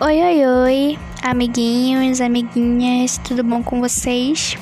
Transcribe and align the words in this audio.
Oi, 0.00 0.22
oi, 0.22 0.46
oi, 0.46 0.98
amiguinhos, 1.24 2.20
amiguinhas, 2.20 3.18
tudo 3.18 3.42
bom 3.42 3.64
com 3.64 3.80
vocês? 3.80 4.56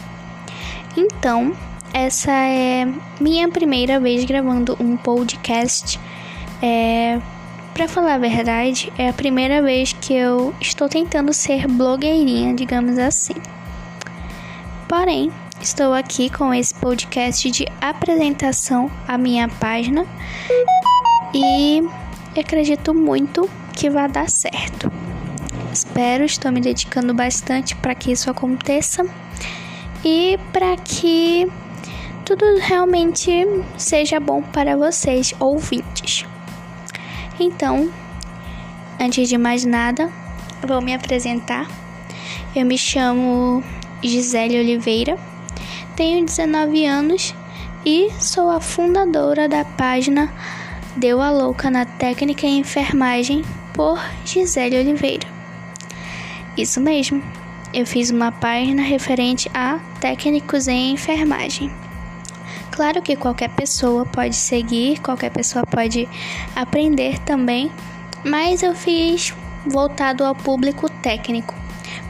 Então, 0.96 1.54
essa 1.93 2.32
é 2.32 2.88
minha 3.20 3.46
primeira 3.46 4.00
vez 4.00 4.25
gravando 4.25 4.75
um 4.80 4.96
podcast. 4.96 6.00
É, 6.62 7.20
para 7.75 7.86
falar 7.86 8.14
a 8.14 8.18
verdade, 8.18 8.91
é 8.96 9.11
a 9.11 9.12
primeira 9.12 9.61
vez 9.61 9.93
que 9.93 10.14
eu 10.14 10.54
estou 10.59 10.88
tentando 10.88 11.34
ser 11.34 11.68
blogueirinha, 11.68 12.55
digamos 12.55 12.96
assim. 12.96 13.34
Porém, 14.89 15.30
estou 15.61 15.93
aqui 15.93 16.30
com 16.30 16.55
esse 16.55 16.73
podcast 16.73 17.50
de 17.50 17.66
apresentação 17.79 18.91
à 19.07 19.18
minha 19.18 19.50
página 19.50 20.06
e 21.34 21.87
acredito 22.41 22.95
muito 22.95 23.50
que 23.74 23.91
vai 23.91 24.09
dar 24.09 24.30
certo. 24.30 24.95
Espero, 25.96 26.24
estou 26.27 26.52
me 26.52 26.60
dedicando 26.60 27.14
bastante 27.14 27.74
para 27.74 27.95
que 27.95 28.12
isso 28.12 28.28
aconteça 28.28 29.02
e 30.04 30.38
para 30.52 30.77
que 30.77 31.50
tudo 32.23 32.45
realmente 32.59 33.30
seja 33.78 34.20
bom 34.20 34.42
para 34.42 34.77
vocês, 34.77 35.32
ouvintes. 35.40 36.27
Então, 37.40 37.90
antes 39.01 39.27
de 39.27 39.38
mais 39.38 39.64
nada, 39.64 40.12
vou 40.68 40.82
me 40.82 40.92
apresentar. 40.92 41.66
Eu 42.54 42.66
me 42.66 42.76
chamo 42.76 43.65
Gisele 44.04 44.60
Oliveira, 44.60 45.16
tenho 45.96 46.26
19 46.26 46.84
anos 46.84 47.34
e 47.87 48.10
sou 48.20 48.51
a 48.51 48.60
fundadora 48.60 49.48
da 49.48 49.65
página 49.65 50.30
Deu 50.95 51.23
a 51.23 51.30
Louca 51.30 51.71
na 51.71 51.87
Técnica 51.87 52.46
e 52.46 52.59
Enfermagem 52.59 53.43
por 53.73 53.99
Gisele 54.26 54.78
Oliveira. 54.78 55.35
Isso 56.57 56.80
mesmo, 56.80 57.23
eu 57.74 57.85
fiz 57.85 58.10
uma 58.10 58.32
página 58.32 58.82
referente 58.82 59.51
a 59.52 59.79
técnicos 60.01 60.66
em 60.68 60.93
enfermagem. 60.93 61.71
Claro 62.71 63.02
que 63.02 63.15
qualquer 63.15 63.51
pessoa 63.51 64.06
pode 64.06 64.34
seguir, 64.34 64.99
qualquer 65.00 65.31
pessoa 65.31 65.66
pode 65.66 66.09
aprender 66.54 67.19
também, 67.21 67.71
mas 68.25 68.62
eu 68.62 68.75
fiz 68.75 69.34
voltado 69.66 70.25
ao 70.25 70.34
público 70.34 70.88
técnico, 70.88 71.54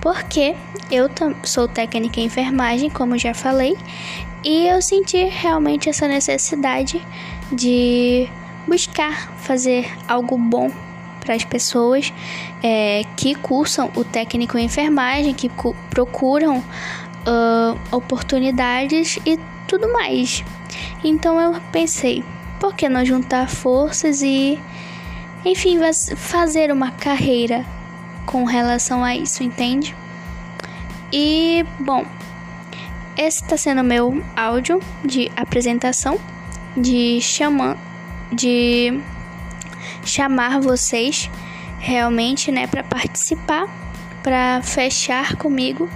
porque 0.00 0.55
eu 0.92 1.11
sou 1.42 1.67
técnica 1.67 2.20
em 2.20 2.27
enfermagem, 2.27 2.89
como 2.89 3.19
já 3.19 3.34
falei, 3.34 3.77
e 4.44 4.69
eu 4.69 4.80
senti 4.80 5.24
realmente 5.24 5.89
essa 5.89 6.06
necessidade 6.06 7.05
de 7.50 8.28
buscar 8.69 9.33
fazer 9.39 9.91
algo 10.06 10.39
bom 10.39 10.70
para 11.27 11.34
as 11.34 11.44
pessoas 11.44 12.12
é, 12.62 13.02
que 13.16 13.34
cursam 13.34 13.91
o 13.96 14.05
técnico 14.05 14.56
em 14.56 14.64
enfermagem, 14.64 15.34
que 15.34 15.50
procuram 15.91 16.58
uh, 16.58 17.78
oportunidades 17.91 19.18
e 19.27 19.38
tudo 19.66 19.92
mais. 19.92 20.44
Então 21.05 21.41
eu 21.41 21.60
pensei, 21.72 22.24
por 22.60 22.74
que 22.74 22.88
não 22.88 23.05
juntar 23.05 23.48
forças 23.48 24.22
e, 24.22 24.58
enfim, 25.44 25.78
fazer 26.16 26.72
uma 26.72 26.92
carreira 26.92 27.66
com 28.24 28.44
relação 28.44 29.05
a 29.05 29.14
isso, 29.14 29.42
entende? 29.42 29.94
E, 31.12 31.64
bom, 31.78 32.05
esse 33.16 33.42
está 33.42 33.56
sendo 33.56 33.83
meu 33.83 34.22
áudio 34.36 34.80
de 35.05 35.30
apresentação, 35.36 36.18
de 36.77 37.20
chamar, 37.20 37.77
de 38.33 39.00
chamar 40.05 40.61
vocês 40.61 41.31
realmente, 41.79 42.51
né, 42.51 42.67
para 42.67 42.83
participar, 42.83 43.67
para 44.23 44.61
fechar 44.63 45.36
comigo 45.36 45.89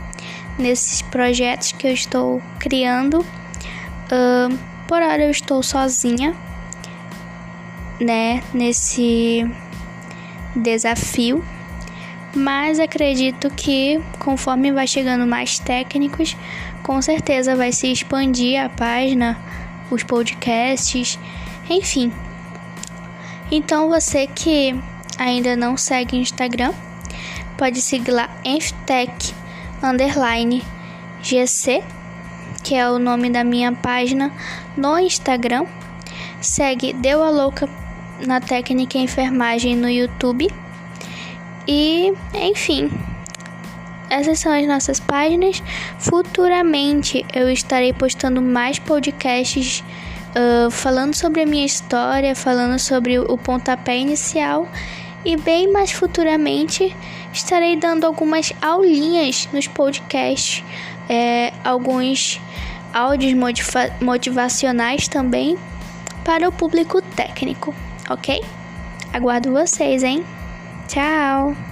nesses 0.58 1.02
projetos 1.02 1.72
que 1.72 1.86
eu 1.86 1.92
estou 1.92 2.42
criando. 2.58 3.20
Uh, 3.20 4.58
por 4.86 5.02
hora 5.02 5.24
eu 5.24 5.30
estou 5.30 5.62
sozinha, 5.62 6.34
né, 8.00 8.42
nesse 8.52 9.48
desafio, 10.54 11.44
mas 12.34 12.80
acredito 12.80 13.50
que 13.50 14.00
conforme 14.18 14.72
vai 14.72 14.86
chegando 14.86 15.26
mais 15.26 15.58
técnicos, 15.58 16.36
com 16.82 17.00
certeza 17.00 17.56
vai 17.56 17.72
se 17.72 17.90
expandir 17.90 18.60
a 18.60 18.68
página, 18.68 19.38
os 19.90 20.02
podcasts, 20.02 21.18
enfim, 21.68 22.12
então 23.50 23.88
você 23.88 24.26
que 24.26 24.74
ainda 25.18 25.56
não 25.56 25.76
segue 25.76 26.16
o 26.16 26.20
Instagram, 26.20 26.72
pode 27.56 27.80
seguir 27.80 28.10
lá 28.12 28.28
Enftech 28.44 29.34
underline 29.82 30.62
GC, 31.22 31.82
que 32.62 32.74
é 32.74 32.88
o 32.88 32.98
nome 32.98 33.30
da 33.30 33.44
minha 33.44 33.72
página 33.72 34.32
no 34.76 34.98
Instagram. 34.98 35.66
Segue 36.40 36.92
Deu 36.92 37.22
a 37.22 37.30
Louca 37.30 37.68
na 38.26 38.40
técnica 38.40 38.98
enfermagem 38.98 39.76
no 39.76 39.88
YouTube. 39.88 40.48
E, 41.68 42.12
enfim, 42.34 42.90
essas 44.08 44.38
são 44.38 44.52
as 44.52 44.66
nossas 44.66 44.98
páginas. 44.98 45.62
Futuramente 45.98 47.24
eu 47.32 47.50
estarei 47.50 47.92
postando 47.92 48.40
mais 48.40 48.78
podcasts 48.78 49.84
uh, 50.34 50.70
falando 50.70 51.14
sobre 51.14 51.42
a 51.42 51.46
minha 51.46 51.64
história, 51.64 52.34
falando 52.34 52.78
sobre 52.78 53.18
o 53.18 53.36
pontapé 53.36 53.96
inicial 53.96 54.68
e 55.24 55.36
bem 55.36 55.70
mais 55.70 55.92
futuramente 55.92 56.94
estarei 57.32 57.76
dando 57.76 58.04
algumas 58.04 58.52
aulinhas 58.60 59.48
nos 59.52 59.66
podcasts, 59.66 60.64
é, 61.08 61.52
alguns 61.64 62.40
áudios 62.92 63.34
motiva 63.34 63.90
motivacionais 64.00 65.06
também 65.06 65.56
para 66.24 66.48
o 66.48 66.52
público 66.52 67.00
técnico, 67.02 67.74
ok? 68.08 68.42
Aguardo 69.12 69.52
vocês, 69.52 70.02
hein? 70.02 70.24
Tchau! 70.88 71.69